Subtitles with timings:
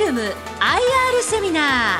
[0.00, 0.32] ルム IR
[1.22, 1.98] セミナ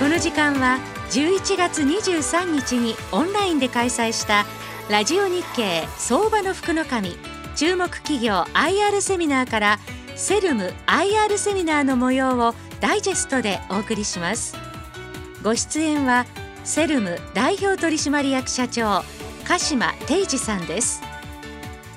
[0.00, 0.80] この時間は
[1.10, 4.44] 11月23日にオンラインで開催した
[4.90, 7.16] ラジオ日経相場の福の神
[7.54, 9.78] 注目企業 IR セミナーから
[10.16, 14.56] セルム IR セミナーの模様をダイジェストでお送りします。
[15.44, 16.26] ご出演は
[16.64, 19.04] セルム代表取締役社長
[19.46, 21.00] 鹿島定治さんです。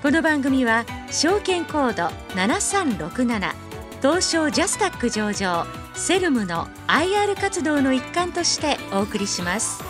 [0.03, 3.53] この番組は証券コード7367
[4.01, 9.83] 東証ジャスタック上場セルムの IR 活動の一環としてお送りします。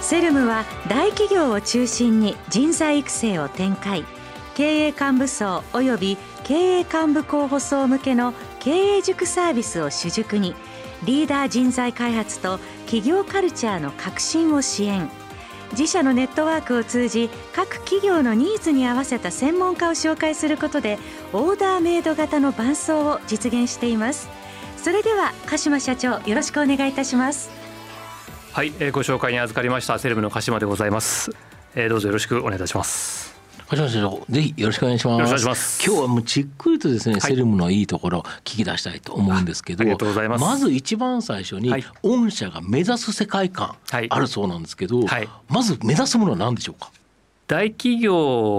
[0.00, 4.04] セルムは大企業を中心に人材育成を展開
[4.54, 10.54] 経営幹部層及び経営幹部候補層向けの経営塾サービスを主軸に
[11.04, 15.08] リーダー人材開発と企業カルチャーの革新を支援。
[15.74, 20.98] 自社のネットワークを通じ各企業のニーズに合わせた専門家を紹介することで
[21.32, 24.28] オーダーメイド型の伴奏を実現しています。
[24.76, 27.50] それでは鹿島社長よろしくお願いいたします。
[28.52, 31.32] はい、えー、ご紹介に預かりましたセレブの鹿島でございます、
[31.74, 33.23] えー、どうぞよろしくお願いいたします。
[33.70, 35.20] 橋本社長ぜひよろしくお願いします。
[35.20, 35.86] よろしくお願いします。
[35.86, 39.84] 今日はもうじっくりとですね、はい、セルムのいいところ聞き出したいと思うんですけど、
[40.38, 43.76] まず一番最初に、はい、御社が目指す世界観
[44.10, 46.90] あるそうなんですけど、はい、まず目指すものは何でしょうか？
[47.46, 48.16] 大企業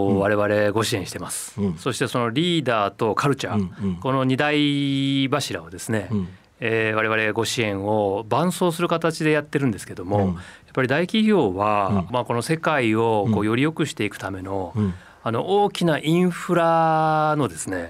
[0.07, 6.27] を我々ご支援してます、うん、そしてそのリーダーとカルチャー、うんうん、この二大柱をですね、うん。
[6.61, 10.37] えー、我々ご支援を伴走する形でやってるんですけども、うん、
[10.75, 17.89] ぱり大企業は、うん、まあ、この世界をこうより良くしていくための、うん、あの大きなインフラのですね、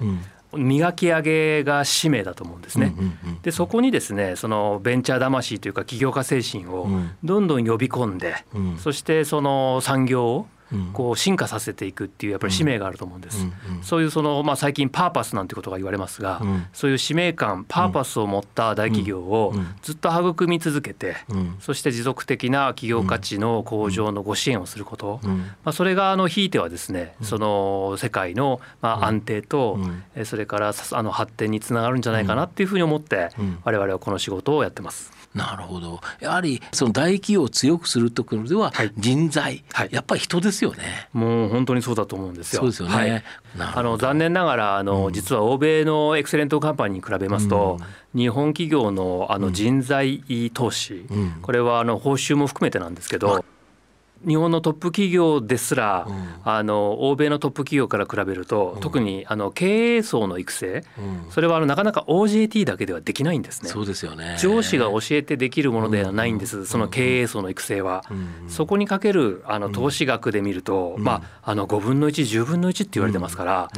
[0.54, 2.94] 磨き上げが使命だと思うんですね。
[3.42, 6.88] でそこにですねそのベンチャー魂というか起業家精神を
[7.24, 8.36] どんどん呼び込んで、
[8.78, 10.48] そしてその産業を
[10.94, 13.46] こう進化させていくっていうやっぱり使命があると思うんです。
[13.82, 16.42] そういうそのまあ最近パーパスなんてことが言われますが、
[16.74, 21.16] そういう使命感パーパスを持った大企業をずっと育み続けて、
[21.60, 25.20] そして持続的な企業価値の向上のご支援をすること、
[25.64, 29.80] まあそれがあのひいてはですね、その世界のまあ安定と
[30.24, 33.30] それからあの発展につながるんじゃないかなっていうふうに思って
[33.64, 35.12] 我々はこの仕事をやってます。
[35.36, 36.00] なるほど。
[36.22, 41.10] やはりその大企業を強くするところでは人材、はい、やっぱり人ですよね。
[41.12, 42.62] もう本当にそうだと思うんですよ。
[42.62, 43.24] そうですよね、はい、
[43.76, 47.78] あの残念ながらあの、うん、実は欧米のエクセレントカンパニーに比べますと、
[48.14, 50.24] うん、日本企業のあの人材
[50.54, 53.44] 投資、うん、これはあの報酬も含めてなんですけど、
[54.26, 63.70] 日本のトップ企業ですら、うん、あの欧米のトップ企業から比べると、うん、特にあの経営層の育成、うん、それはあのなかなか OJT だけではできないんですね。
[63.70, 64.38] そうですよね。
[64.40, 68.04] 上司が教えてできるものではないんです、その経営層の育成は。
[68.48, 73.70] そこにかけるあの投資額で見ると、まああの5分の110分の1って言われてますから。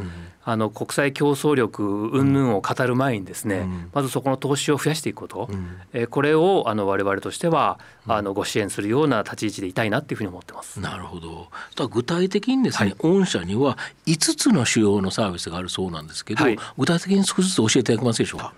[0.49, 10.79] あの国際競争力云々を語る前にですね、うん、まずそこの投資を増やしていくこと、うん、えこれをあの我々としてはあのご支援するような立ち位置でいたいなっていうふうに思ってます。
[10.79, 11.49] なるほど。
[11.89, 18.53] 具体的にですね、はい、御社には5つの主要のサービスがあるそうなんですけど、はい、具体的に少しずつ教えていただけますでしょうか？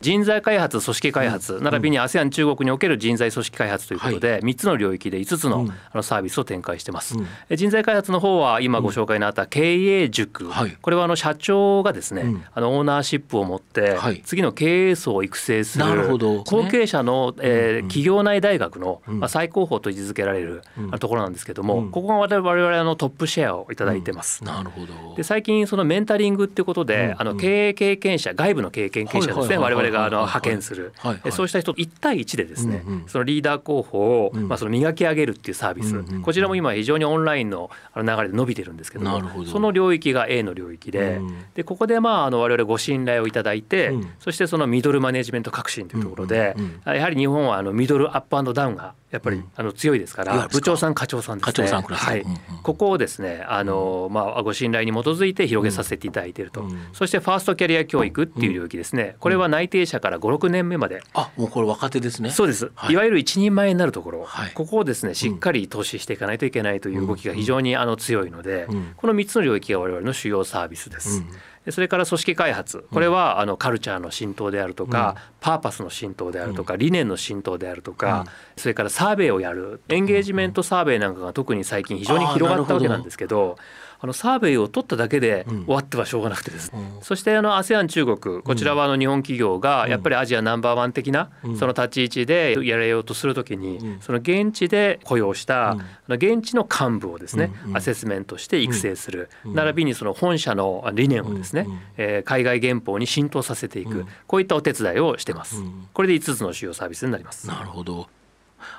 [0.00, 7.16] 人材開発組織開発、並びに ASEAN 中国における人材組織開発ということで、3つの領域で5つのあのサービスを展開してます。
[7.54, 10.50] 人材開発の方は今ご紹介のあった経営塾、
[10.80, 15.84] これはあの社長がですね、あのオーナーシップを持って次の経営層を育成する
[16.16, 20.62] 後継者の、え企業内大学の、まあ、最高峰と位置づけられる
[20.98, 24.44] ところなんですけども、ここが我々のトップシェアをいただいてます。
[24.44, 25.14] なるほど。
[25.16, 30.92] で最近そのメンタリングっていうことで、あの経営経験者外部の経験者ですね、我々があの派遣する、
[31.30, 41.20] そうした人1対1でですね、そのリーダー候補を、まあ、その磨き上げるっていうサービス、こちらも今非常にオンラインの流れで伸びてるんですけどもその領域が A の領域で,、
[41.54, 51.70] でここでまああの我々ご信頼をいただいて、そしてそのミドルマネジメント革新というところで、やはり日本はあのミドルアップダウンがやっぱりあの強いですから部長さん課長さんですね。
[51.70, 52.24] はい、
[52.62, 59.16] ここをですねあの、まあ、ご信頼に基づいて広げさせていただいていると、そしてファーストキャリア教育っていう領域ですね。
[59.18, 61.02] これは内定者から56年目まで。
[61.12, 62.30] あもうこれ若手ですね。
[62.30, 71.24] そうです、い、わゆる一人前になるところ、ここをですねしっかり投資していかないといけないという動きが非常にあの強いので、この3つの領域が我々の主要サービスです。
[71.68, 72.86] それから組織開発。
[72.90, 78.26] これはあのカルチャーの浸透であるとか、パーパスの浸透であるとか、理念の浸透であるとか、
[78.56, 79.80] それからサーベイをやる。
[79.88, 83.58] エンゲージメントサーベイなんかが特に最近非常に広がったわけなんですけど。
[84.02, 95.76] あのサーベイを取っただけで終わってはしょうがなくてです、うん、そしてあの ASEAN 中国こちらはあの日本企業がやっぱりアジアナンバーワン的なその立ち位置でやられようとするときにその現地で雇用した
[96.08, 99.28] 現地の幹部をですねアセスメントして育成する。
[99.44, 105.62] 並びにその本社の理念をですねえ海外原稿に浸透させていくこういったお手伝いをしてます。
[105.92, 107.46] これで5つの主要サービスになります。
[107.46, 108.08] なるほど。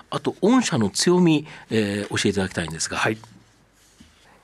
[0.09, 2.97] あと御社の強み、えー、教えていただきたいんですが。
[2.97, 3.17] はい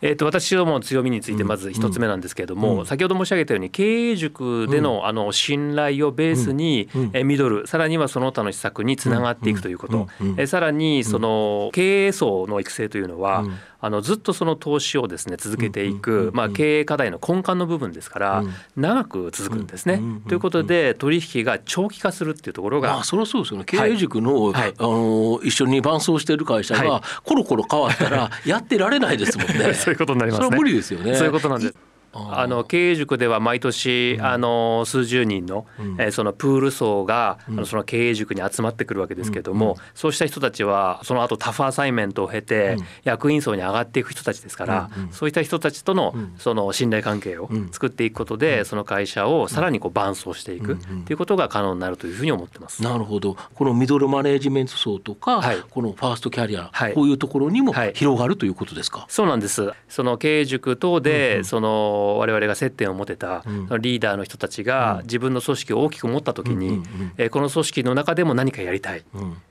[0.01, 10.07] えー、と私どもの強みについてまず一つ目なんですけれども、先ほど申し上げたように経営塾でのあの信頼をベースに、えミドルさらにはその他の施策につながっていくということ、
[10.38, 13.44] えさらにその経営層の育成というのは、
[13.79, 18.44] あのずっとその投資をですね続けていく、まあ、経営課題の根幹の部分ですから、
[18.75, 20.01] 長く続くんですね。
[20.27, 23.65] ということで取引が長期化するっていうところが、まあ、そそうですよね。
[23.65, 29.73] 経営塾の,、はい、あの一緒に伴走している会社がコロコロ変わったらやってられないですもんね。
[29.88, 30.45] そういうことになりますね。
[30.48, 31.16] それは無理ですよね。
[31.16, 31.75] そういうことなんです。
[32.13, 35.65] あの経営塾では毎年、あの数十人の、
[36.00, 52.81] えそのプール層が、あのその経営塾に集まってくるわけですけれども、そうした人たちはその後タフアサイメントを経て、役員層に上がっていく人たちですから、そういった人たちとのその信頼関係を作っていくことで、その会社をさらにこう伴走していくということが可能になるというふうに思ってます。
[52.83, 53.38] なるほど。
[53.54, 59.71] このミドルマネジメント層とか、はい、このファーストキャリア、はい、こういうところにも広がるということですか、そうなんです。
[59.89, 63.44] その経営塾等で、その我々が接点を持てた
[63.79, 66.83] リーダーの人たちが自分の組織を大きく持った時に、
[67.17, 69.03] えこの組織の中でも何かやりたい、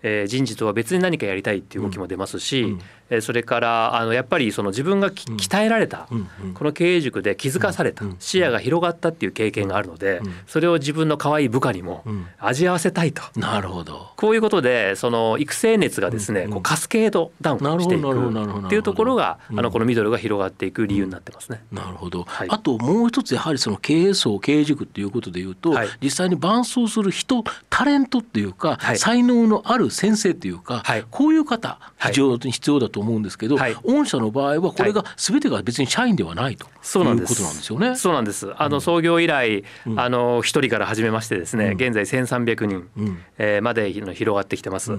[0.03, 2.77] え人事とは別に何かやりたいっていう動きも出ますし、
[3.11, 6.09] えそれからあのやっぱりその自分が鍛えられた、
[6.55, 12.05] この経営塾で気づかされた、視野が広がったっていう経験があるので、それを自分の可愛い部下にも
[12.39, 14.11] 味合わせたいと、なるほど。
[14.17, 21.63] こういうことでその育成熱がですね、こうカスケードダウンしていくっていうところが、あのこのミドルが広がっていく理由になってますね。
[21.73, 36.67] なるほど、はい、あともう一つやはりその経営層経営塾っていうことでいうと、はい、実際に伴走する人タレントっていうか、はい、才能のある先生っていうか、こういう方非常に必要だと思うんですけど、御社の場合はこれが全てが別に社員ではないと。
[36.83, 37.33] そうなんです。
[37.33, 37.73] いうことなんです。
[37.73, 37.97] よね。
[37.97, 38.53] そうなんです。
[38.57, 44.97] あの創業以来、うん、あの一人から始めましてですね、うん、現在1300人、うん、えー、まで広がってきてます。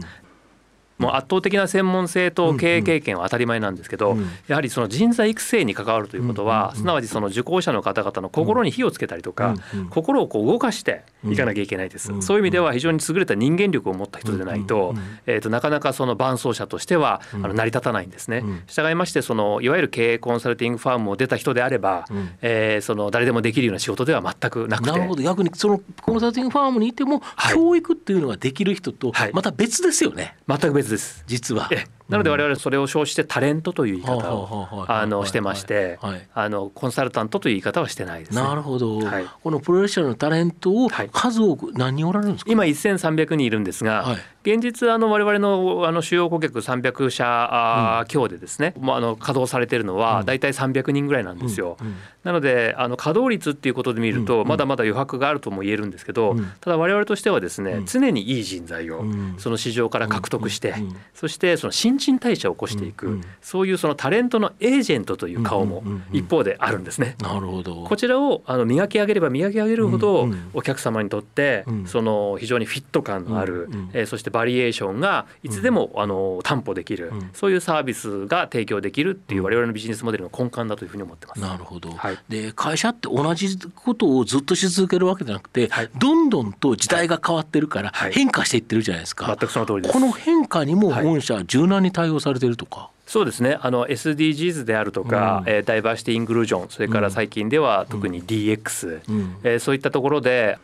[0.98, 4.18] もう圧倒的な専門性と経営経験は当たり前なんですけど、
[4.48, 9.56] やはりその人材育成に関わるということは、すなわちその受講者の方々の心に火をつけたりとか、
[9.90, 14.96] 心をこう動かしていかなきゃいけないです、そういう意味では非常に優れた人間力を持った人でないと,、
[15.26, 18.44] えー、となかなかその伴走者としてはあの成り立たないんですね。
[18.68, 22.06] 従いましてそのいわゆる経営コンサルティングファームを出た人であれば、
[22.42, 24.92] えー、その誰でもできるような仕事では全くなくて。
[24.92, 25.22] なるほど。
[25.22, 27.22] 逆にそのコンサルティングファームにいても、
[27.54, 30.36] 教育っていうのができる人とまた別ですよね。
[30.48, 31.24] 全く別です。
[31.28, 31.70] 実は
[32.10, 36.00] なので我々それを称してタレントという言い方をあのしてまして
[36.34, 42.52] あのコンサルタントという言い方はしてないです、ね、なるほど、はい、このプロフェッショナルのタレントを数多く何人おられるんですか？
[42.52, 44.18] 今1300人いるんですが、はい、
[44.54, 51.78] 現実あの我々のあの主要顧客300社強でですね、うん、あの稼働されているのは大体300人ぐらいなんですよ。
[51.82, 51.88] うん。
[51.88, 59.04] うん、なのであの稼働率っていうことで見るとまだまだ余白があるとも言えるんですけど、ただ我々としてはですね常にいい人材を
[59.38, 60.76] その市場から獲得して、
[61.14, 67.16] そしてその新陳代謝を起こしていく、そういうそのタレントのエージェントという顔も一方であるんですね。
[67.22, 67.84] なるほど。
[67.84, 81.42] こちらをあの磨き上げれば磨き上げるほどお客様にとってその非常にフィット感のある、えそしてバリエーションがいつでもあの担保できる、そういうサービスが提供できるっていう我々のビジネスモデルの根幹だというふうに思ってます。
[81.42, 89.26] なるほど、はい、で会社って同じことをずっとし続けるわけじゃなくて、はい、どんどんと時代が変わってるから変化していってるじゃないですか。
[89.28, 89.94] 全くその通りです。
[89.94, 92.90] この変化にも御社柔軟に対応されてるとか。
[93.06, 93.58] そうですね。
[93.62, 100.60] あの SDGs であるとか、うん、えー、ダイバーシティ・インクルージョンそれから最近では特に DX、うん、えー、そういったところで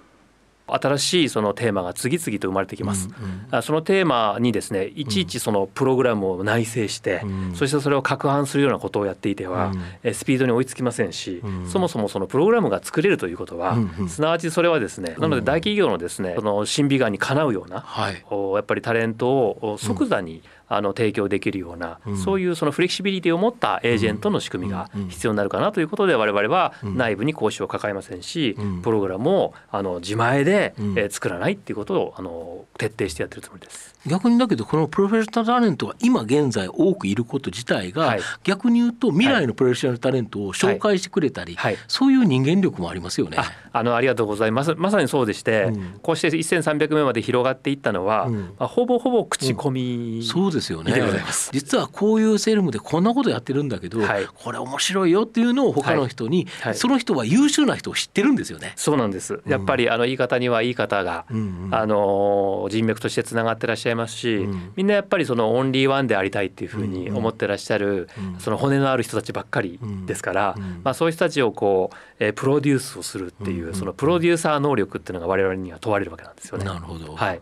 [0.67, 3.55] 新しいそのテーマが次々と生まれてきます、うん。
[3.55, 14.09] うん、そのテーマにですねいちいちそのプログラムを内製して、うん、そしてそれを攪拌するようなことをやっていては、うん、スピードに追いつきませんし、うん、そもそもそのプログラムが作れるということは、うん。
[14.09, 18.23] すなわちそれはですねなので大企業のですねその審美眼にかなうような、はい、
[18.55, 33.93] やっぱりタレントを即座にあの提供できるような、うん、そういうそのフレキシビリティを持ったエージェントの仕組みが必要になるかなということで我々は内部に講師を抱えませんし、プログラムをあの自前で、え作らないっていうことをあの徹底してやってるつもりです。
[34.07, 41.57] 逆にだけどこのプロフェッショナルタレントが今現在多くいること自体が、はい、逆に言うと未来のプロフェッショナルタレントを紹介してくれたり、
[41.87, 43.37] そういう人間力もありますよね。
[43.71, 44.75] あのありがとうございます。
[44.75, 50.21] まさにそうでして、うん、こうして1300名まで広がっていったのは、うん、まあ、ほぼほぼ口コミ
[50.51, 50.73] です。
[50.73, 50.93] よね。
[51.51, 56.71] 実はこういうセルムでこんなことやってるんだけど、はい、これ面白いよっていうのを他の人に、はい。
[56.71, 58.73] はい、その人は優秀な人を知ってるんですよね。
[58.75, 59.41] そうなんです。
[59.47, 68.33] やっぱりあの言い方にはいい方が、うんうん、あの人脈としてつながってらっしゃいますし、うん、みんなやっぱりそのオンリーワンでありたいっていうふうに思ってらっしゃる、うん。
[68.33, 76.33] うん、その骨のある人たちばっかりですから、まあそういう人たちをこう、えー、プロデュースをするっていう、そのプロデューサー能力っていうのが我々には問われるわけなん。
[76.35, 76.65] ですよね。
[76.65, 77.15] なるほど。
[77.15, 77.41] はい。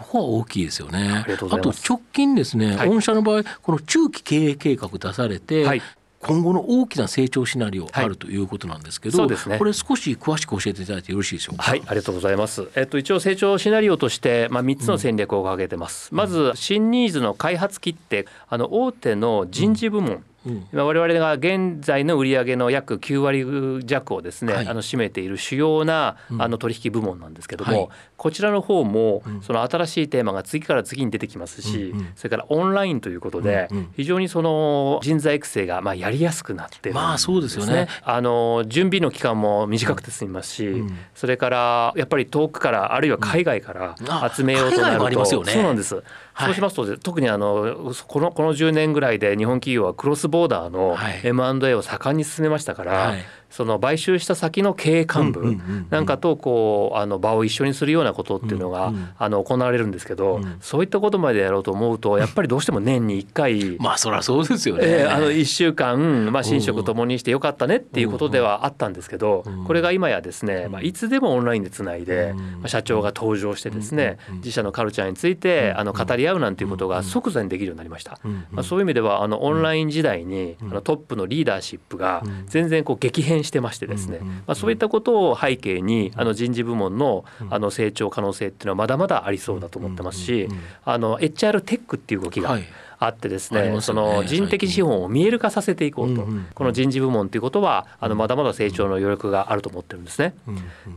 [0.00, 1.24] ここは大きいですよね。
[1.28, 5.82] あと直近ですね、はい、御社の場合この中期経営計画出されて、はい、
[6.20, 11.62] 今後の大きな成長シナリオあるということなんですけど、はいね、これ少し詳しく教えていただいてよろしいでしょうか？
[11.62, 12.68] はい、ありがとうございます。
[12.74, 16.08] えっと一応成長シナリオとしてまあ三つの戦略を掲げてます。
[16.10, 37.00] うん、まず新ニーズの開発切ってあの大手の人事部門、うんうん、我々が現在の売上の約9割弱をですね、はい、あの占めている主要なあの取引部門なんですけども、はい、こちらの方もその新しいテーマが次から次に出てきますし、うんうん、それからオンラインということで非常にその人材育成がまあやりやすくなってるね。
[37.00, 37.88] まあそうですよね。
[38.02, 43.94] あの準備の期間も短くて済みますし、うん、それからやっぱり遠くからあるいは海外から
[44.34, 46.02] 集めようとなると、そうなんです。
[46.44, 55.56] そうしますと特にあのこのこの10年ぐらいで日本企業はクロスボーダーの M&A を盛んに進めましたから、はいその買収した先の経営幹部
[55.90, 78.20] なんかとこうあの場を一緒にするようなことっていうのがあの行われるんですけどそういったことまでやろうと思うとやっぱりどうしても年に1回まあそりゃそうですよね、えー、あの1週間、まあ、寝食ともにしてよかったねっていうことではあったんですけどこれが今やですね、まあ、いつでもオンラインでつないで、まあ、社長が登場してですね自社のカルチャーについてあの語り合うなんていうことが即座にできるようになりました。
[78.50, 84.20] まあ、そういう意味ではあのオンライン時代にあのトップのリーダーシップが全然こう激変してましてですね。
[84.20, 90.48] まあ、そういったことを背景にあの人事部門のあの成長可能性っていうのはまだまだありそうだと思ってますし
[90.84, 92.58] あの HR テックっていう動きが、
[93.00, 100.34] あってですね、ね、その人的資本を見える化させていこうと、この人事部門ということはあのまだまだ成長の余力があると思ってるんですね。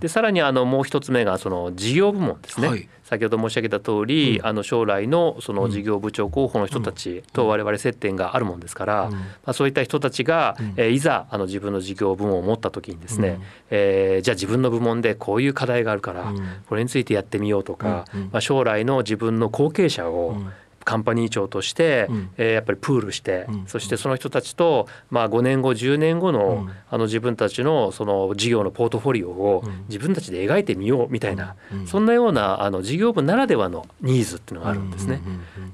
[0.02, 2.68] でさらにあのもう一つ目がその事業部門ですね。
[2.68, 2.90] はい。
[3.04, 16.34] 先ほど申し上げた通り、うん、あの将来のその事業部長候補の人たちと我々接点があるもんですから、まあ、そういった人たちが、えー、いざあの自分の事業部門を持った時にですね、うん、えー、じゃあ自分の部門でこういう課題があるから、
[16.68, 20.38] これについてやってみようとか、まあ、将来の自分の後継者を、
[20.84, 35.22] カンパニー長として、うん、えー、やっぱりプールして、うん、そしてその人たちと、まあ、5年後10年後の,、あの自分たちのその事業のポートフォリオを自分たちで描いてみようみたいな、そんなようなあの事業部ならではのニーズっていうのがあるんですね。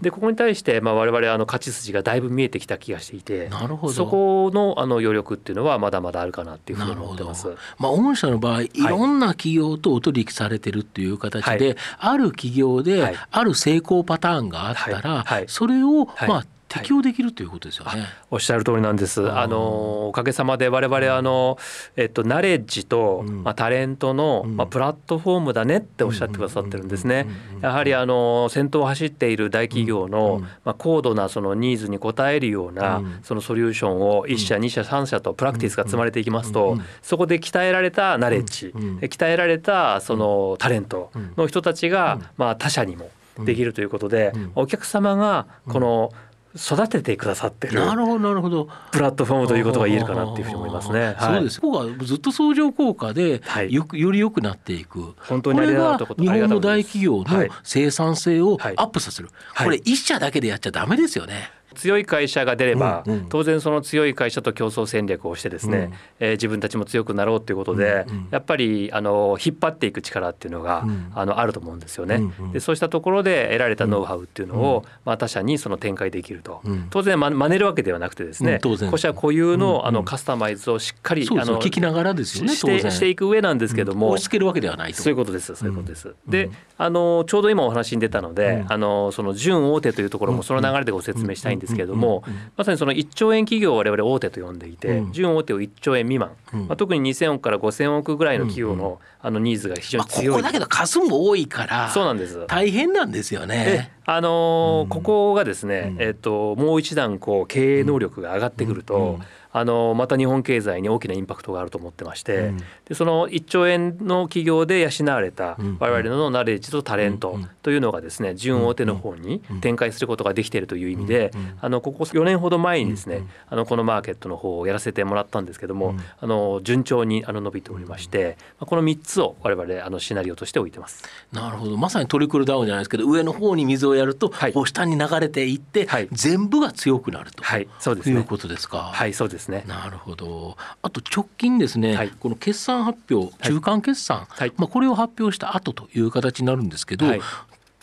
[0.02, 3.50] でここに対して、まあ、我々あの勝ち筋がだいぶ見えてきた気がしていて
[3.92, 7.48] そこのあの余力っていうのはまだまだあるかなっていうふうに思ってます。
[7.78, 8.70] まあ、御社の場合い。
[8.76, 19.30] ろんな企業とお取引されてるっていう形で、はい、ある企業で、ある成功パターンがあったら、はい、それを、まあ適用できるということですよね、はい、おっしゃる通りなんです。
[19.30, 21.58] あのおかげさまで我々あの
[21.96, 27.28] えっとナレッジと、うん、まあタレントの、まあプラットフォームだねっておっしゃってくださってるんですね。
[27.62, 38.68] やはりあの先頭を走っている大企業の、まあ高度なそのニーズに応えるような、そのソリューションを1社2社3社とプラクティスが積まれていきますと、そこで鍛えられたナレッジ、
[39.02, 43.10] 鍛えられたそのタレントの人たちが、まあ他社にも
[43.46, 46.12] できるということで、お客様がこの、
[46.56, 51.16] 育ててくださってるなるほどなるほどプラットフォームということが言えるかなっていうふうに思いますね。
[51.20, 51.62] そうです。
[51.62, 55.14] ここがずっと相乗効果でよくより良くなっていく。
[55.20, 59.30] 本当にが日本の大企業の生産性をアップさせる。
[59.56, 61.52] これ一社だけでやっちゃダメですよね。
[61.80, 72.16] 強い会社が出れば、うんうん、当然その強い会社と競争戦略をしてですね、うん、えー、自分たちも強くなろうということで、うんうん、やっぱりあの引っ張っていく力っていうのが、うん、あのあると思うんですよね。
[72.16, 86.14] うんうん、でそうしたところで得られたノウハウっていうのを、まあ、他社にその展開できると、当然ま真似るわけではなくてですね、うん、こ社固有のあのカスタマイズをしっかり、あの聞きながらですよねしてしていく上なんですけども、押し付けるわけではないそういうことですそういうことです。
[86.28, 92.24] であのちょうど今お話に出たので、あのその準大手というところもその流れでご説明したいんですけれども、
[92.58, 96.32] まさにその1兆円企業を我々大手と呼んでいて、準大手を1兆円未満、
[96.68, 102.46] まあ、特に2000億から5000億ぐらいの企業のあのニーズが非常に強い、まあ、ここだけど数も多いからそうなんです。
[102.48, 103.92] 大変なんですよね。
[104.06, 109.20] あのー、ここがですね、えっともう一段こう経営能力が上がってくると、
[109.52, 112.54] あのまた日本経済に大きなインパクトがあると思ってまして、
[112.86, 131.04] でその1兆円の企業で養われた我々のナレッジとタレントというのがですね準大手の方に展開することができているという意味であのここ4年ほど前にですねあのこのマーケットの方をやらせてもらったんですけどもあの順調にあの伸びておりましてこの3つを我々あのシナリオとして置いてます。
[131.32, 131.78] なるほど。
[131.78, 138.92] まさにトリクルダウンじゃないですけど上の方に水をやると、はい、下に流れていって、はい、全部が強くなると、はい、そうです、ね、いうことですか。
[138.94, 139.64] はいそうですね。
[139.66, 140.58] なるほど。
[140.82, 147.22] あと直近ですね、はい、この決算発表中間決算、はい、まあ、これを発表した後という形になるんですけど、はい、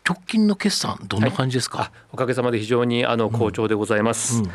[0.07, 4.39] 直近の決算どんな感じですか、おかげさまで非常にあの好調でございます。
[4.39, 4.53] うんうん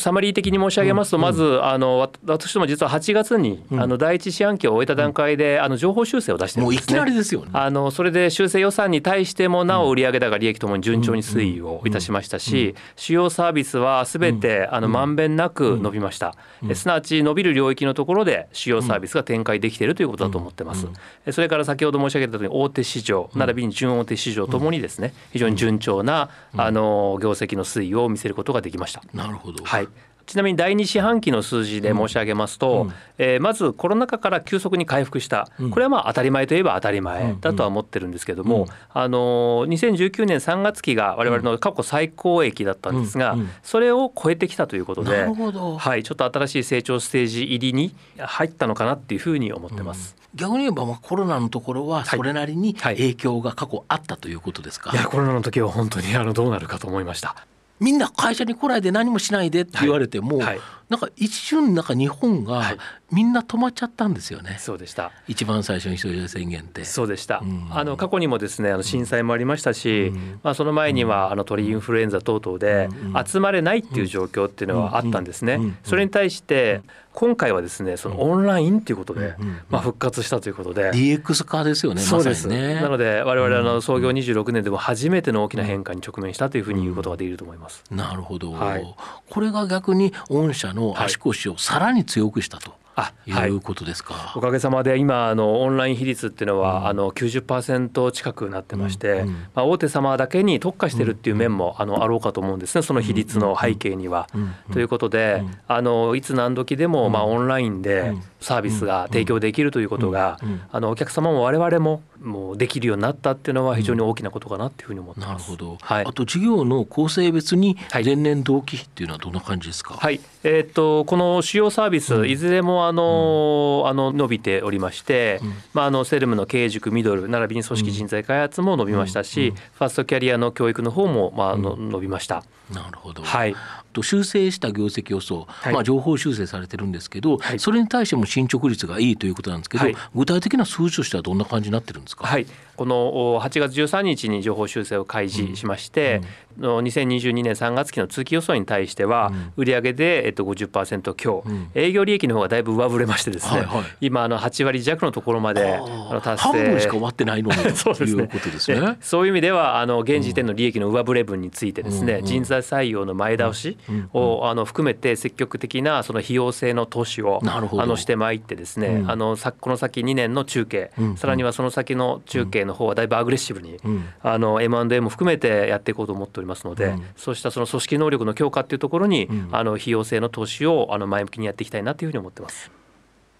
[0.00, 6.96] サマリー的に申し上げますと、まずあの私ども実は8月に、あの第一四半期を終えた段階で、あの情報修正を出してるんですね。
[6.96, 7.50] もういきなりですよね。
[7.52, 16.34] あのそれで修正予算に対してもなお売上高利益ともに順調に推移をいたしましたし、主要サービスはすべてあのまんべんなく伸びました。
[16.74, 20.86] すなわち伸びる領域のところで主要サービスが展開できているということだと思ってます。
[21.30, 29.02] それから先ほど申し上げたように大手市場並びに準大手市場ともにですね、非常に順調なあの業績の推移を見せることができました。
[29.14, 29.64] なるほど。
[29.64, 29.88] はい。
[30.30, 50.14] ちなみに第2四半期の数字で申し上げますと、うん、えー、まずコロナ禍から急速に回復した、これはまあ当たり前といえば当たり前だとは思ってるんですけども、あの2019年3月期が我々の過去最高益だったんですが、それを超えてきたということで、はい、ちょっと新しい成長ステージ入りに入ったのかなっていうふうに思ってます。
[50.36, 57.34] 逆に言えばまあコロナのところはそれなりに影響が過去あったということですか、はいはい、いやコロナの時は本当にあのどうなるかと思いました。
[57.80, 60.46] みんな会社に来ないで何もしないでって言われても、はい。
[60.46, 60.60] はい、
[60.90, 62.76] なんか一瞬なんか日本が
[63.12, 64.56] みんな止まっちゃったんですよね。
[64.58, 65.12] そうでした。
[65.28, 66.84] 一番最初に一人宣言って。
[66.84, 67.38] そうでした。
[67.38, 72.88] うん、あの過去にもですね、あの震災もありましたし、うん、まあその前にはあの鳥インフルエンザ等々で
[73.24, 75.60] 集まれないっていう状況っていうのはあったんですね。
[75.84, 76.82] それに対して
[77.12, 79.34] 今回はですね、そのオンラインということで、
[79.68, 80.90] まあ復活したということで。
[80.90, 82.02] DX 化ですよね。
[82.02, 82.74] そうですね。
[82.74, 87.84] なので我々の創業26年でも初めての大きな変化に直面したというふうに言うことができると思います。
[87.90, 88.52] なるほど。
[88.52, 88.94] はい、
[89.28, 92.80] これが逆に御社の足腰をさらに強くしたと。
[92.96, 93.12] あ
[93.46, 93.50] い。
[93.50, 104.28] うことですか、はい、おかげさまで今あのオンライン比率っていうのは、うん、あの90%近くなってまして、うんうん、まあ、大手様だけに特化してるっていう面も、あのあろうかと思うんですねその比率の背景には。
[104.72, 110.38] ということで、あのいつ何時でも、まあ、オンラインでサービスが提供できるということが、
[110.72, 115.28] あのお客様も我々ももうできるようになったっていうのは非常に大きなことかなっていうふうに思ってます。
[115.30, 115.78] なるほど。
[115.80, 119.94] はい、あと事業の構成別に前年同期比っていうのはどんな感じですか？
[119.94, 120.20] はい。
[120.42, 125.40] えー、っとこの主要サービス、いずれもあの、あの伸びておりまして、
[125.74, 132.42] まああのセルムの経営塾ミドル並びに組織人材開発も伸びましたし、ファーストキャリアの教育の方もまあの伸びました。
[132.72, 133.22] なるほど。
[133.22, 133.54] はい。
[133.92, 142.46] と修正した業績予想、はい、まあ、情報修正されてるんですけど、はい、それに対しても進捗率がいいということなんですけど、はい、具体的な数字としてはどんな感じになってるんですか、はい、
[142.80, 146.22] この8月13日に情報修正を開示しまして、
[146.58, 155.80] うん、2022年3月期の通期予想に対しては、売上で、えっと、50%強、うん、営業利益の方がだいぶ上振れましてですね、はいはい、今あの8割弱のところまであ
[156.14, 156.48] の達成。
[156.52, 158.96] 半分しか終わってないのに そうです、ね、いうことですね。
[159.02, 163.76] そういう意味ではあの現時点の利益の上振れ分についてですね、人材採用の前倒し
[164.14, 173.78] をあの含めて積極的なその費用性の投資をあのしてまいってですね、あのさこの先2年の中継、さらにはその先の中継の方はだいぶアグレッシブに、
[174.22, 182.70] あの M&A も含めてやっていこうと思っておりますので、そうしたその組織能力の強化っていうところに、あの費用性の投資をあの前向きにやっていきたいなというふうに思ってます。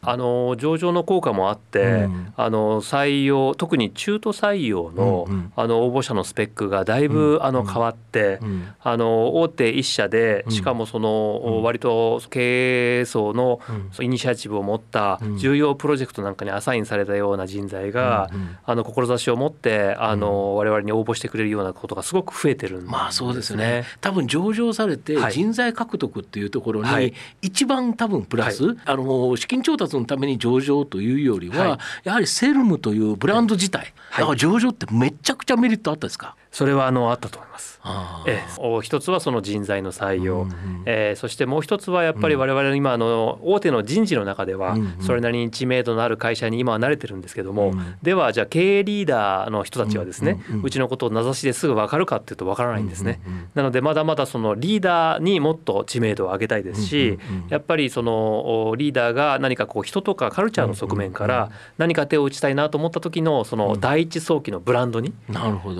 [0.02, 13.60] あの上場の効果もあって、うん、あの採用特に中途採用のうんうん、あの応募者のスペックがだいぶ、あの変わって、うん、あの大手1社でしかもその、割と経営層の
[14.00, 18.30] イニシアチブを持った重要プロジェクトなんかにアサインされたような人材が、
[18.64, 23.84] あの志を持ってあの我々に応募してくれるようなことがすごく増えてるんです、ね、まあそうですね。
[24.00, 36.36] 多分上場されて人材獲得っていうところに一番多分プラス、はい、あの資金調達のために上場というよりは、はい、やはりセルムというブランド自体、だから上場ってめちゃくちゃメリットあったですか？
[36.50, 37.80] それはあのあったと思います。
[38.26, 53.20] ええ、一つはその人材の採用、うんうん、えー、そしてもう一つはやっぱり我々の今あの大手の人事の中ではそれなりに知名度のある会社に今は慣れてるんですけども、うん、ではじゃあ経営リーダーの人たちはですね、うんうんうん、うちのことを名指しですぐ分かるかっていうと分からないんですね。
[53.26, 65.14] うんうんうん、なのでまだまだそのリーダーにもっと知名度を上げたいですし、うんうんうん、やっぱりそのリーダーが何かこう人とかカルチャーの側面から何か手を打ちたいなと思った時のその第一早期のブランドに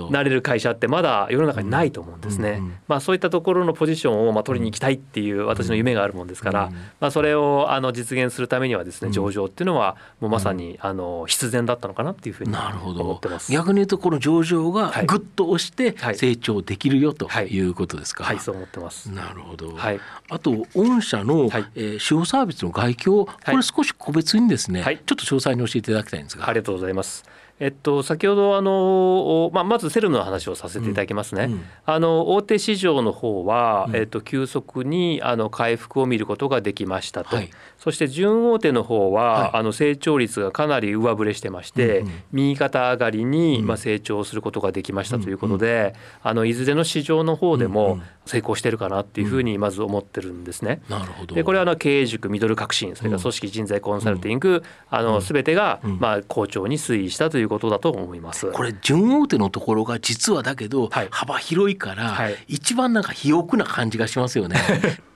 [0.09, 2.61] なれる会社社ってまだ世の中にないと思うんですね。
[2.87, 13.51] まあそういったところのポジションをまあ取りに行きたいっていう私の夢があるもんですから、まあそれをあの実現するためにはですね上場っていうのはもうまさにあの必然だったのかなっていうふうに思ってます。
[13.51, 18.23] 逆に言うとこの上場がぐっと押して成長できるよということですか？
[18.23, 19.11] はい、はい、そう思ってます。
[19.11, 19.75] なるほど。
[19.75, 19.99] はい。
[20.29, 26.47] あと御社の、はい、えー、主要サービスの外況これ少し個別にですね、はい、ちょっと詳細に教えていただきたいんですが。
[26.47, 27.23] ありがとうございます。
[27.61, 31.43] えっと、先ほどあの、まあ、まずセルの話をさせていただきますね。
[31.43, 31.51] うん。
[31.53, 50.83] うん、あの大手市場の方は、うん、えっと、急速にあの回復を見ることができましたと、はい、そして準大手の方は、はい、あの成長率がかなり上振れしてまして、うんうん、右肩上がりに、まあ、成長することができましたということで、あのいずれの市場の方でも成功してるかなっていうふうにまず思ってるんですね。
[50.89, 51.33] なるほど。
[51.33, 58.45] でこれはあの経営塾ミドル革新それから組織人材コンサルティング、あの全てが、まあ、好調に推移したということだと思います。
[58.45, 64.57] ますこれ準大手のところが実はだけど、幅広いから、一番なんか肥沃な感じがしますよね。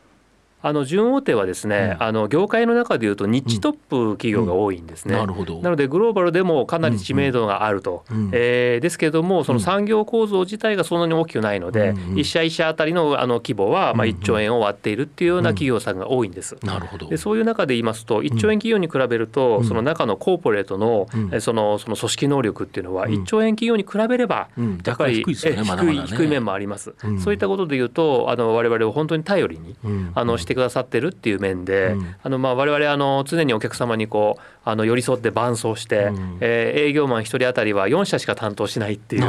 [0.65, 5.21] あの準大手はですね、うん、あの業界の中でいうとニッチトップ企業が多いんですね、うん。
[5.21, 5.61] うん、なるほど。
[5.61, 8.17] なのでグローバルでもかなり知名度があると、うん。
[8.17, 11.97] うん、えー、ですけれどもその産業構造自体がそんなに大きくないので、うん。
[11.97, 16.57] うん、1社1社あたりのあの規模はまあ1兆円を割っているっていうような企業さんが多いんです。
[16.63, 17.09] なるほど。
[17.09, 21.07] でそういう中で言いますと1兆円企業に比べると、その中のコーポレートの、
[21.41, 24.49] そのその組織能力っていうのは1兆円企業に比べれば
[24.83, 26.95] やっぱり、低い低い面もあります。
[27.23, 29.75] そういったことで言うとあの我々を本当に頼りに、
[30.15, 39.25] あのしてくださってるっていう面で、うん、あのまあ我々あの常にお客様にこうあの寄り添って伴走して、うん、えー、営業マン1人当たりは4社しか担当しないっていう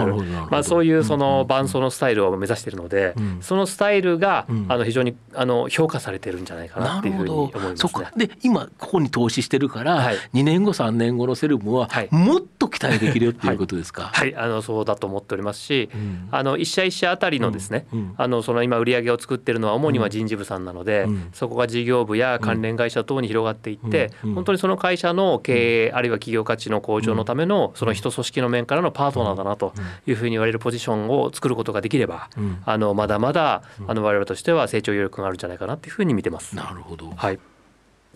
[0.51, 7.87] まあ、そういうその伴走のスタイルを目指しているので、うん、そのスタイルが、あの非常にあの評価されてるんじゃないかなっていうふうに思います、
[8.17, 15.91] ね、で今ここに投資してるから、はい、2年後3年後のセルムはもっと期待できるよっていうことですか、はい、はい、あのそうだと思っておりますし、
[16.31, 17.87] あの1社1社あたりのですね、
[18.17, 29.73] あのその今売り上げを作ってるのは主には人事部さんなので、そこが事業部や関連会社等に広がっていって、本当にその会社の経営あるいは企業価値の向上のためのその人組織の面からのパートナーだなと
[30.07, 32.31] いうふうに言われるポジションを作ることができれば、
[32.65, 36.57] あのまだまだあの我々としては成長余力があるんじゃないかなっていうふうに見てます。
[36.57, 37.11] なるほど。
[37.11, 37.39] はい。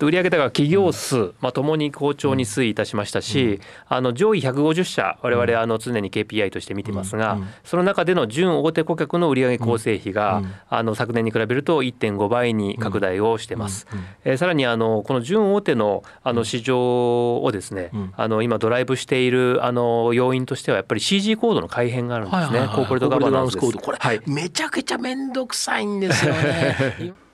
[0.07, 13.87] 売上高企業数、まあ、ともに好調に推移いたしましたし、あの上位150社我々あの常に KPI として見てますが、その中での準大手顧客の売上構成比が、あの昨年に比べると1.5倍に拡大をしてます。
[14.25, 23.79] えさらにあのこの準大手のあの市場をですね、あの今ドライブしているあの要因としてはやっぱり CG コードの改変があるんですね、コーポレートガバナンスコード。
[23.79, 27.15] これ、はい、めちゃくちゃ面倒くさいんですよね。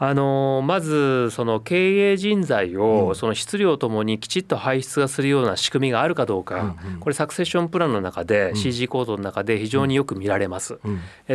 [0.00, 10.78] あのまずその経営人材をその質量ともにきちっと輩出がするような仕組みがあるかどうか、これサクセッションプランの中で CG コードの中で非常によく見られます。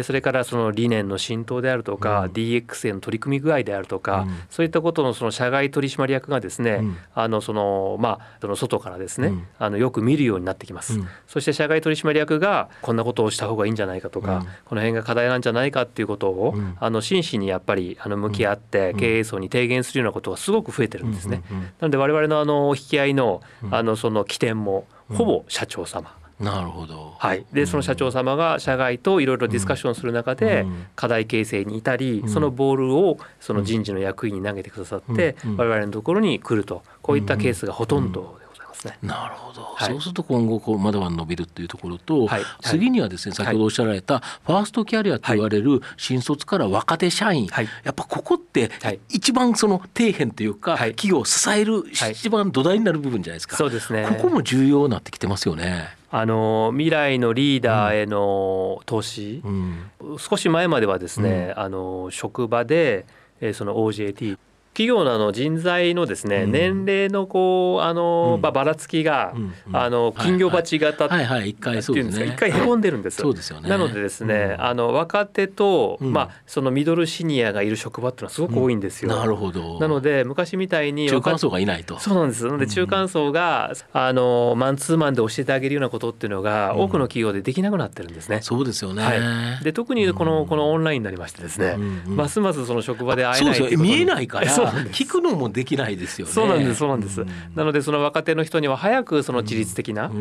[0.03, 6.81] それからその理念の浸透であるとか、DX への取り組み具合であるとか、そういったことのその社外取締役がですね、
[7.13, 10.99] あのそのまあその外からですね、あのよく見るようになってきます。
[11.27, 21.43] そして社外取締役がこんなことをした方がいいんじゃないかとか、この辺が課題なんじゃないかっていうことを、あの真摯にやっぱりあの向き合って経営層に提言するようなことがすごく増えてるんですね。
[21.79, 26.15] なので我々のあの引き合いのあのその起点もほぼ社長様。
[26.39, 36.83] なるほど、はい、でその社長様が社外といろいろディスカッションする中で課題形成にいたりそのボールをその人事の役員に投げてくださって我々のところに来ると。
[37.03, 38.39] こういったケースがほとんど
[38.73, 38.97] ですね。
[39.01, 47.47] なるほど、はい、そうすると今後こうまだまだ伸びるっていうところと、はい、次にはですね先ほどおっしゃられたファーストキャリアと言われる新卒から若手社員、
[47.83, 48.71] やっぱここって
[49.09, 53.55] 一番その底辺というか、企業を支える一番土台になる部分じゃないですか。
[53.57, 54.05] そうですね。
[54.07, 55.89] ここも重要になってきてますよね。
[56.15, 59.91] あの未来のリーダーへの投資、うん。
[59.99, 63.05] うん、少し前まではですね、うん、あの職場で
[63.53, 64.37] その OJT
[64.73, 69.33] 企業のあの人材のですね、年齢のこうあの、ばばらつきが、
[69.71, 73.21] あの金魚鉢型っていうんですか一回へこんでるんです。
[73.21, 73.69] そうですよね。
[73.69, 79.15] なのでですね、あの若手と、まあそのミドルシニアがいる職場っていうのはすごく多いんですよ。
[79.15, 79.79] なるほど。
[79.79, 81.99] なので昔みたいに中間層がいないと。
[81.99, 82.45] そうなんです。
[82.45, 88.39] なので中間層があのマンツーマンで教えてあげるようなことっていうのが多くの企業でできなくなってるんですね。
[88.41, 89.03] そうですよね。
[89.03, 89.13] は
[89.61, 89.63] い。
[89.63, 94.62] で特にこのこのオンラインになりましてですね、ますますその職場で会えない見えないから。
[94.91, 96.33] 聞くのもできないですよね。
[96.33, 97.25] そうなんですそうなんです。
[97.55, 100.11] なのでその若手の人には早くその自律的な、やっ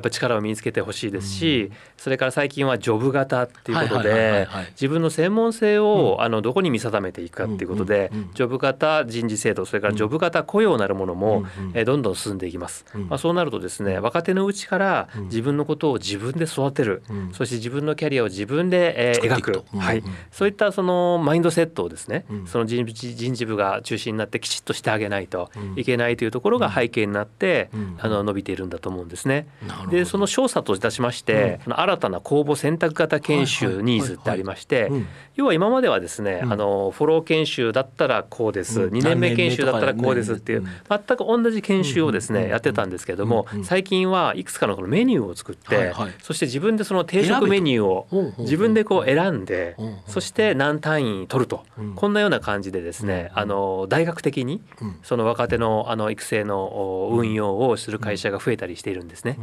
[0.00, 12.84] ぱり力を身につけてほしいですし、それから最近はジョブ型っていうことで自分の専門性をあのどこに見定めていくかっていうことで、ジョブ型人事制度それからジョブ型雇用なるものも、えどんどん進んでいきます。
[13.08, 29.46] まあそうなるとですね若手のうちから自分のことを自分で育てる、そして自分のキャリアを自分で、え描く、はい、そういったそのマインドセットをですね、その人人事部が中心になってきちっとしてあげないといけないというところが背景になって、あの伸びているんだと思うんですね。
[29.90, 34.90] でその調査といたしまして、新たな公募選択型研修ニーズってありまして、
[35.36, 51.64] 要は今まではですね、あのフォロー研修だったらこうです、2年目研修だったらこうですっていう全く同じ研修をですね、やってたんですけれども、最近はいくつかのこのメニューを作って、そして自分でその定食メニューを自分でこう選んで、そして何単位取ると、
[51.94, 54.62] こんなような感じでですね、あの大学的に
[55.02, 59.36] その若手のあの育成の運用をする会社が増えたりしているんですね。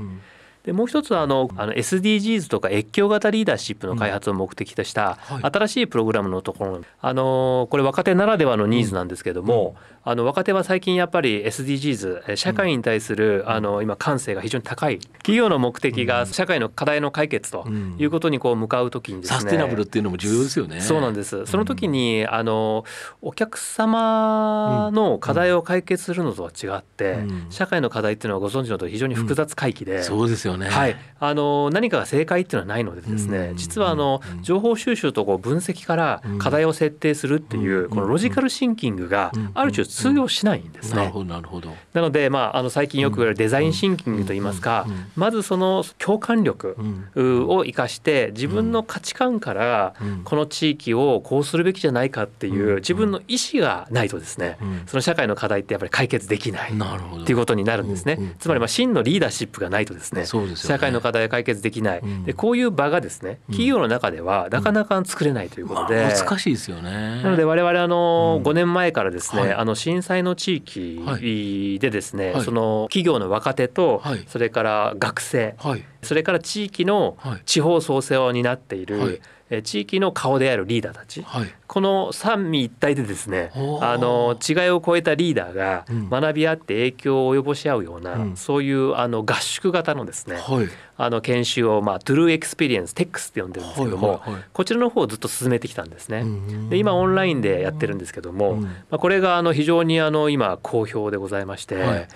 [0.66, 20.82] でもう一つはあのあの SDGs とか越境型リーダーシップの開発を目的とした新しいプログラムのところ、あのこれ若手ならではのニーズなんですけども、あの若手は最近やっぱり SDGs 社会に対する、あの今感性が非常に高い企業の目的が社会の課題の解決ということにこう向かうときにですね、サステナブルっていうのも重要ですよね。
[20.82, 21.46] そうなんです。
[21.46, 22.86] その時にあの
[23.22, 27.18] お客様の課題を解決するのとは違って、
[27.50, 30.68] 社会の課題っていうのはご存知のと非常に複雑回帰で、そうですよね。
[30.70, 30.96] はい。
[31.18, 40.98] あの何かが正解っていうのはないのでですね、実はあの情報収集とこう分析から課題を設定するっていうこのロジカルシンキングがある種通用しないんですね。
[40.98, 41.74] なるほどなるほど。
[41.94, 46.78] なので、まあ、あの最近よく言われるデザインシンキングといいますか、まずその共感力
[47.16, 49.94] を生かして自分の価値観から
[50.26, 58.36] この地域をこうするべきじゃないかっていう自分の意思がないとですね、その社会の課題ってやっぱり解決できないっていうことになるんですね。
[58.38, 67.22] つまりまあ真のリーダーシップがないとですね社会の課題解決できない、でこういう場がですね企業の中ではなかなか作れないということで、難しいですよね。
[67.24, 79.22] なので我々あの5年前からですね、あの震災の地域でですね、はい、その企業の若手と、はい、それから学生、はい、それから地域の地方創生を担っている、
[79.64, 96.26] 地域の顔であるリーダーたち、はい、この三位一体でですねあの違いを超えたリーダーが学び合って影響を及ぼし合うような、うん、そういうあの合宿型のですね、はい、あの研修を、まあ、 True Experience TEX って呼んでるんですけども、はいはいはい、こちらの方をずっと進めてきたんですね。
[96.70, 101.76] で今オンラインでやってるんですけども、まあ、これがあの非常にあの今好評でございまして。
[101.76, 102.08] はい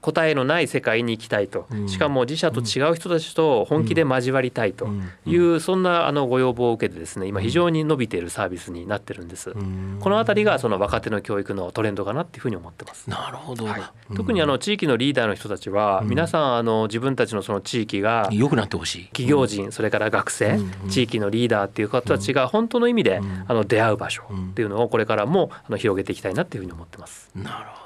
[0.00, 4.88] 答えのない世界に行きたいと、しかも自社と違う人たちと本気で交わりたいと
[5.26, 9.52] いう、そんなあのご要望を受けてですね今非常に伸びているサービスになってるんです。
[9.52, 13.08] この辺りがその若手の教育のトレンドかなっていうふうに思ってます。
[13.08, 13.66] なるほど。
[13.66, 13.82] はい、
[14.16, 19.04] 特にあの地域のリーダーの人たちは、皆さんあの自分たちのその地域が良くなってほしい。
[19.06, 20.58] 企業人、それから学生、
[20.88, 27.30] 地域のリーダーっていう方たちが本当の意味で、あの出会う場所っていうのをこれからもあの広げていきたいなっていうふうに思ってます。
[27.34, 27.79] なるほど。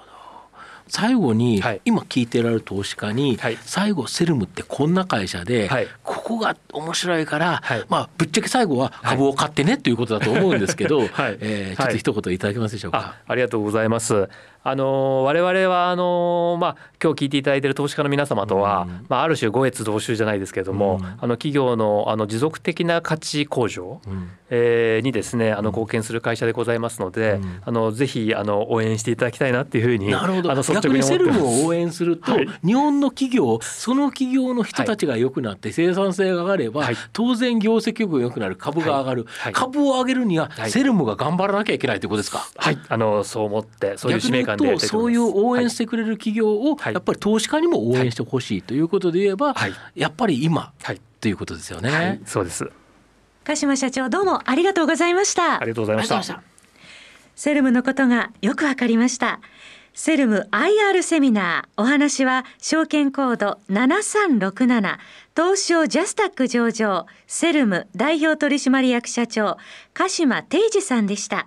[0.89, 11.39] 最後に、はい、今聞いてられる投資家に、はい、最後セルムってこんな会社で、はい、ここが面白いから、まあぶっちゃけ最後は株を買ってねということだと思うんですけど、 はい。
[11.41, 13.17] えー、ちょっと一言いただけますでしょうか？
[13.27, 14.29] ありがとうございます。
[14.67, 24.01] あの我々はあのまあ今日聞いていただいている投資家の皆様とは、まあある種五越同州じゃないですけれども、あの企業のあの持続的な価値向上、
[24.49, 30.51] えにですねあの貢献する会社でございますので、あのぜひあの応援していただきたいなっていうふうになるほど。
[30.51, 32.33] あの逆にセルムを応援すると、
[32.65, 42.47] 日本の企業その企業の人たちが良くなって生産性が上がれば、当然業績が良くなる株が上がる、株を上げるにはセルムが頑張らなきゃいけないということですか？
[42.57, 49.55] はい、あのそう思ってそういう使命感とそういう応援してくれる企業をやっぱり投資家にも応援してほしいということで言えば、
[49.95, 50.73] やっぱり今、
[51.21, 51.33] とい。
[51.33, 52.21] うことですよね。
[52.27, 52.71] そうです。
[53.45, 55.61] 鹿島社長どうもありがとうございました。
[55.61, 56.43] ありがとうございました。
[57.35, 59.41] セルムのことがよくわかりました
[59.97, 61.83] セルム IR セミナー。
[61.83, 64.99] お話は証券コード7367
[65.37, 67.07] 東証ジャスタック上場。
[67.29, 69.57] セルム代表取締役社長。
[69.93, 71.47] 鹿島定治さんでした。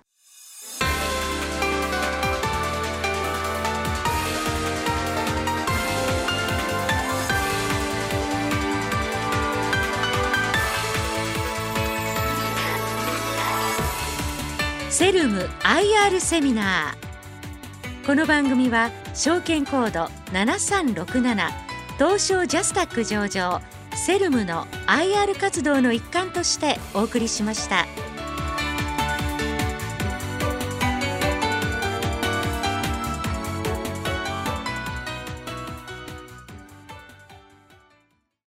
[14.90, 17.07] セルム IR セミナー。
[18.08, 21.50] この番組は証券コード7367
[21.98, 23.60] 東証ジャスタック上場
[23.98, 27.86] セルムの IR 活動の一環としてお送りしました。